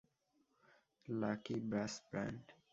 [1.07, 2.45] Lucky Brass band.